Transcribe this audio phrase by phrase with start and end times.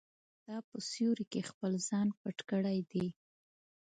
[0.45, 3.07] تا په سیوري کې خپل ځان پټ کړی دی.